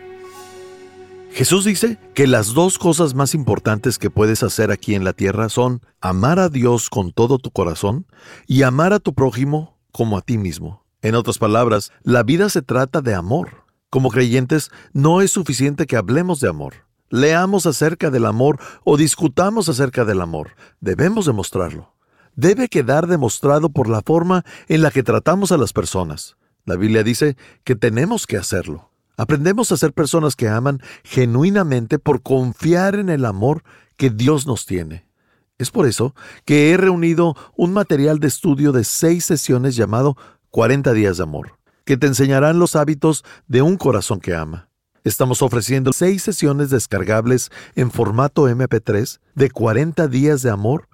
Jesús 1.33 1.65
dice 1.65 1.99
que 2.15 2.27
las 2.27 2.55
dos 2.55 2.79
cosas 2.79 3.15
más 3.15 3.35
importantes 3.35 3.99
que 3.99 4.11
puedes 4.11 4.43
hacer 4.43 4.71
aquí 4.71 4.95
en 4.95 5.05
la 5.05 5.13
tierra 5.13 5.49
son 5.49 5.83
amar 6.01 6.39
a 6.39 6.49
Dios 6.49 6.91
con 6.91 7.13
todo 7.13 7.39
tu 7.39 7.51
corazón 7.51 8.07
y 8.47 8.63
amar 8.63 8.93
a 8.93 8.99
tu 8.99 9.15
prójimo 9.15 9.79
como 9.93 10.19
a 10.19 10.23
ti 10.23 10.37
mismo. 10.37 10.85
En 11.01 11.15
otras 11.15 11.39
palabras, 11.39 11.93
la 12.03 12.23
vida 12.25 12.49
se 12.49 12.63
trata 12.63 13.01
de 13.01 13.15
amor. 13.15 13.65
Como 13.89 14.11
creyentes, 14.11 14.71
no 14.93 15.23
es 15.23 15.31
suficiente 15.31 15.87
que 15.87 15.97
hablemos 15.97 16.41
de 16.41 16.49
amor. 16.49 16.75
Leamos 17.09 17.67
acerca 17.67 18.11
del 18.11 18.27
amor 18.27 18.59
o 18.85 18.97
discutamos 18.97 19.69
acerca 19.69 20.05
del 20.05 20.21
amor. 20.21 20.57
Debemos 20.81 21.27
demostrarlo. 21.27 21.95
Debe 22.35 22.69
quedar 22.69 23.07
demostrado 23.07 23.71
por 23.71 23.89
la 23.89 24.03
forma 24.03 24.45
en 24.69 24.83
la 24.83 24.91
que 24.91 25.03
tratamos 25.03 25.53
a 25.53 25.57
las 25.57 25.73
personas. 25.73 26.37
La 26.65 26.77
Biblia 26.77 27.03
dice 27.03 27.37
que 27.65 27.77
tenemos 27.77 28.27
que 28.27 28.37
hacerlo. 28.37 28.91
Aprendemos 29.19 29.73
a 29.73 29.77
ser 29.77 29.93
personas 29.93 30.37
que 30.37 30.49
aman 30.49 30.81
genuinamente 31.03 31.99
por 31.99 32.23
confiar 32.23 32.95
en 32.95 33.09
el 33.09 33.25
amor 33.25 33.65
que 33.97 34.11
Dios 34.11 34.47
nos 34.47 34.65
tiene. 34.65 35.09
Es 35.59 35.73
por 35.73 35.87
eso 35.89 36.15
que 36.45 36.71
he 36.71 36.77
reunido 36.77 37.35
un 37.57 37.73
material 37.73 38.21
de 38.21 38.29
estudio 38.29 38.71
de 38.71 38.85
seis 38.85 39.25
sesiones 39.25 39.75
llamado 39.75 40.17
40 40.51 40.93
días 40.93 41.17
de 41.17 41.25
amor, 41.25 41.59
que 41.85 41.97
te 41.97 42.07
enseñarán 42.07 42.61
los 42.61 42.77
hábitos 42.77 43.25
de 43.49 43.61
un 43.61 43.77
corazón 43.77 44.21
que 44.21 44.37
ama. 44.37 44.69
Estamos 45.03 45.43
ofreciendo 45.43 45.93
seis 45.93 46.23
sesiones 46.23 46.71
descargables 46.71 47.51
en 47.75 47.91
formato 47.91 48.49
MP3 48.49 49.19
de 49.35 49.51
40 49.51 50.07
días 50.07 50.43
de 50.43 50.51
amor 50.51 50.89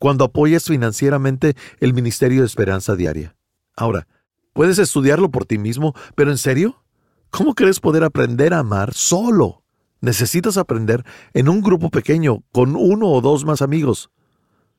cuando 0.00 0.24
apoyas 0.24 0.64
financieramente 0.64 1.54
el 1.78 1.94
Ministerio 1.94 2.40
de 2.40 2.46
Esperanza 2.46 2.96
Diaria. 2.96 3.36
Ahora, 3.76 4.08
puedes 4.52 4.80
estudiarlo 4.80 5.30
por 5.30 5.44
ti 5.44 5.58
mismo, 5.58 5.94
pero 6.16 6.32
¿en 6.32 6.38
serio? 6.38 6.82
¿Cómo 7.30 7.54
crees 7.54 7.80
poder 7.80 8.04
aprender 8.04 8.54
a 8.54 8.60
amar 8.60 8.94
solo? 8.94 9.62
Necesitas 10.00 10.56
aprender 10.56 11.04
en 11.34 11.48
un 11.48 11.60
grupo 11.60 11.90
pequeño, 11.90 12.42
con 12.52 12.76
uno 12.76 13.08
o 13.08 13.20
dos 13.20 13.44
más 13.44 13.62
amigos. 13.62 14.10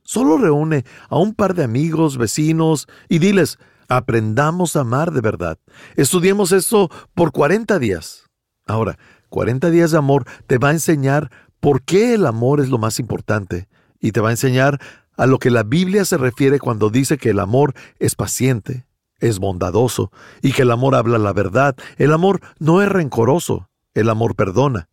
Solo 0.04 0.38
reúne 0.38 0.86
a 1.10 1.18
un 1.18 1.36
par 1.36 1.54
de 1.54 1.64
amigos, 1.64 2.18
vecinos, 2.18 2.88
y 3.08 3.20
diles, 3.20 3.60
aprendamos 3.88 4.76
a 4.76 4.82
amar 4.82 5.12
de 5.12 5.22
verdad. 5.22 5.60
Estudiemos 5.96 6.52
esto 6.52 6.90
por 7.14 7.32
40 7.32 7.78
días. 7.80 8.26
Ahora, 8.66 8.98
40 9.30 9.70
días 9.70 9.92
de 9.92 9.98
amor 9.98 10.26
te 10.48 10.58
va 10.58 10.70
a 10.70 10.74
enseñar 10.74 11.30
por 11.60 11.84
qué 11.84 12.14
el 12.14 12.26
amor 12.26 12.62
es 12.62 12.70
lo 12.70 12.78
más 12.78 13.00
importante 13.00 13.68
y 14.00 14.12
te 14.12 14.22
va 14.22 14.30
a 14.30 14.32
enseñar 14.32 14.80
a 15.18 15.26
lo 15.26 15.38
que 15.38 15.52
la 15.52 15.64
Biblia 15.64 16.06
se 16.06 16.18
refiere 16.18 16.60
cuando 16.60 16.90
dice 16.90 17.18
que 17.18 17.32
el 17.32 17.40
amor 17.40 17.74
es 18.00 18.16
paciente, 18.16 18.86
es 19.20 19.40
bondadoso 19.40 20.12
y 20.42 20.54
que 20.54 20.64
el 20.64 20.72
amor 20.72 20.96
habla 20.96 21.18
la 21.18 21.34
verdad. 21.34 21.76
El 21.98 22.14
amor 22.14 22.42
no 22.60 22.82
es 22.82 22.90
rencoroso, 22.90 23.70
el 23.94 24.10
amor 24.10 24.36
perdona. 24.36 24.90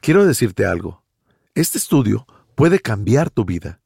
Quiero 0.00 0.26
decirte 0.26 0.66
algo. 0.66 1.02
Este 1.54 1.78
estudio 1.78 2.26
puede 2.54 2.78
cambiar 2.80 3.30
tu 3.30 3.44
vida. 3.44 3.80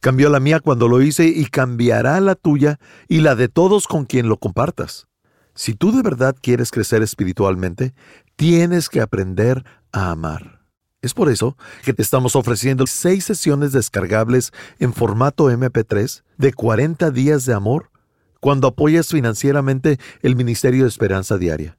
Cambió 0.00 0.30
la 0.30 0.40
mía 0.40 0.60
cuando 0.60 0.88
lo 0.88 1.02
hice 1.02 1.26
y 1.26 1.46
cambiará 1.46 2.20
la 2.20 2.36
tuya 2.36 2.78
y 3.08 3.20
la 3.20 3.34
de 3.34 3.48
todos 3.48 3.86
con 3.86 4.04
quien 4.04 4.28
lo 4.28 4.38
compartas. 4.38 5.08
Si 5.54 5.74
tú 5.74 5.90
de 5.90 6.02
verdad 6.02 6.36
quieres 6.40 6.70
crecer 6.70 7.02
espiritualmente, 7.02 7.92
tienes 8.36 8.88
que 8.88 9.00
aprender 9.00 9.64
a 9.90 10.10
amar. 10.10 10.60
Es 11.02 11.14
por 11.14 11.28
eso 11.28 11.56
que 11.84 11.92
te 11.92 12.02
estamos 12.02 12.36
ofreciendo 12.36 12.86
seis 12.86 13.24
sesiones 13.24 13.72
descargables 13.72 14.52
en 14.78 14.92
formato 14.92 15.50
MP3 15.50 16.22
de 16.36 16.52
40 16.52 17.10
días 17.10 17.44
de 17.44 17.54
amor 17.54 17.90
cuando 18.40 18.68
apoyas 18.68 19.08
financieramente 19.08 19.98
el 20.22 20.36
Ministerio 20.36 20.84
de 20.84 20.88
Esperanza 20.88 21.38
Diaria. 21.38 21.78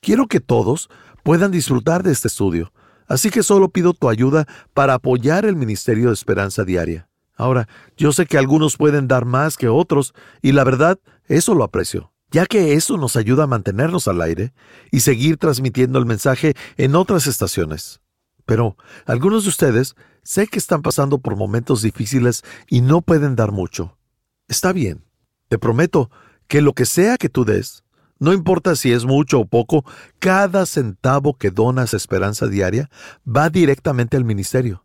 Quiero 0.00 0.26
que 0.26 0.40
todos 0.40 0.88
puedan 1.22 1.50
disfrutar 1.50 2.02
de 2.02 2.12
este 2.12 2.28
estudio, 2.28 2.72
así 3.06 3.30
que 3.30 3.42
solo 3.42 3.70
pido 3.70 3.94
tu 3.94 4.08
ayuda 4.08 4.46
para 4.74 4.94
apoyar 4.94 5.44
el 5.44 5.56
Ministerio 5.56 6.08
de 6.08 6.14
Esperanza 6.14 6.64
Diaria. 6.64 7.08
Ahora, 7.36 7.68
yo 7.96 8.12
sé 8.12 8.26
que 8.26 8.38
algunos 8.38 8.76
pueden 8.76 9.08
dar 9.08 9.24
más 9.24 9.56
que 9.56 9.68
otros, 9.68 10.14
y 10.42 10.52
la 10.52 10.64
verdad, 10.64 11.00
eso 11.26 11.54
lo 11.54 11.64
aprecio, 11.64 12.12
ya 12.30 12.46
que 12.46 12.74
eso 12.74 12.96
nos 12.96 13.16
ayuda 13.16 13.44
a 13.44 13.48
mantenernos 13.48 14.06
al 14.06 14.20
aire 14.20 14.52
y 14.92 15.00
seguir 15.00 15.36
transmitiendo 15.38 15.98
el 15.98 16.06
mensaje 16.06 16.54
en 16.76 16.94
otras 16.94 17.26
estaciones. 17.26 18.00
Pero 18.46 18.76
algunos 19.06 19.44
de 19.44 19.48
ustedes 19.48 19.94
sé 20.22 20.46
que 20.46 20.58
están 20.58 20.82
pasando 20.82 21.18
por 21.18 21.36
momentos 21.36 21.82
difíciles 21.82 22.42
y 22.68 22.82
no 22.82 23.00
pueden 23.00 23.36
dar 23.36 23.52
mucho. 23.52 23.96
Está 24.48 24.72
bien. 24.72 25.04
Te 25.54 25.58
prometo 25.60 26.10
que 26.48 26.60
lo 26.60 26.72
que 26.72 26.84
sea 26.84 27.16
que 27.16 27.28
tú 27.28 27.44
des, 27.44 27.84
no 28.18 28.32
importa 28.32 28.74
si 28.74 28.90
es 28.90 29.04
mucho 29.04 29.38
o 29.38 29.46
poco, 29.46 29.84
cada 30.18 30.66
centavo 30.66 31.38
que 31.38 31.52
donas 31.52 31.94
a 31.94 31.96
Esperanza 31.96 32.48
Diaria 32.48 32.90
va 33.24 33.50
directamente 33.50 34.16
al 34.16 34.24
ministerio. 34.24 34.84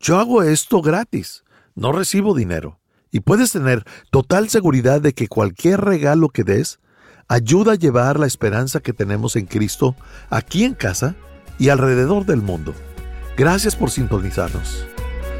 Yo 0.00 0.18
hago 0.18 0.42
esto 0.42 0.82
gratis, 0.82 1.44
no 1.76 1.92
recibo 1.92 2.34
dinero. 2.34 2.80
Y 3.12 3.20
puedes 3.20 3.52
tener 3.52 3.84
total 4.10 4.48
seguridad 4.48 5.00
de 5.00 5.12
que 5.12 5.28
cualquier 5.28 5.80
regalo 5.80 6.30
que 6.30 6.42
des 6.42 6.80
ayuda 7.28 7.74
a 7.74 7.76
llevar 7.76 8.18
la 8.18 8.26
esperanza 8.26 8.80
que 8.80 8.92
tenemos 8.92 9.36
en 9.36 9.46
Cristo 9.46 9.94
aquí 10.30 10.64
en 10.64 10.74
casa 10.74 11.14
y 11.60 11.68
alrededor 11.68 12.26
del 12.26 12.42
mundo. 12.42 12.74
Gracias 13.36 13.76
por 13.76 13.92
sintonizarnos. 13.92 14.84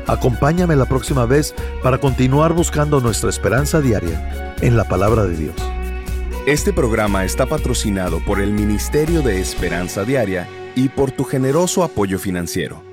Acompáñame 0.07 0.77
la 0.77 0.87
próxima 0.87 1.27
vez 1.27 1.55
para 1.83 1.99
continuar 1.99 2.53
buscando 2.53 3.01
nuestra 3.01 3.31
esperanza 3.31 3.81
diaria 3.81 4.55
en 4.61 4.77
la 4.77 4.85
palabra 4.85 5.25
de 5.25 5.37
Dios. 5.37 5.55
Este 6.47 6.73
programa 6.73 7.25
está 7.25 7.47
patrocinado 7.47 8.19
por 8.25 8.41
el 8.41 8.53
Ministerio 8.53 9.23
de 9.23 9.41
Esperanza 9.41 10.05
Diaria 10.05 10.49
y 10.75 10.89
por 10.89 11.13
tu 11.13 11.25
generoso 11.25 11.85
apoyo 11.85 12.19
financiero. 12.19 12.92